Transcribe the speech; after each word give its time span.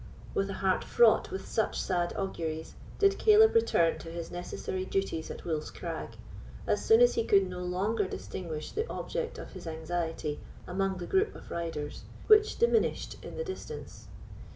With 0.33 0.49
a 0.49 0.53
heart 0.55 0.83
fraught 0.83 1.29
with 1.29 1.47
such 1.47 1.79
sad 1.79 2.11
auguries 2.17 2.73
did 2.97 3.19
Caleb 3.19 3.53
return 3.53 3.99
to 3.99 4.09
his 4.09 4.31
necessary 4.31 4.83
duties 4.83 5.29
at 5.29 5.45
Wolf's 5.45 5.69
Crag, 5.69 6.17
as 6.65 6.83
soon 6.83 7.01
as 7.01 7.13
he 7.13 7.23
could 7.23 7.47
no 7.47 7.59
longer 7.59 8.07
distinguish 8.07 8.71
the 8.71 8.89
object 8.89 9.37
of 9.37 9.51
his 9.51 9.67
anxiety 9.67 10.39
among 10.65 10.97
the 10.97 11.05
group 11.05 11.35
of 11.35 11.51
riders, 11.51 12.01
which 12.25 12.57
diminished 12.57 13.23
in 13.23 13.37
the 13.37 13.43
distance. 13.45 14.07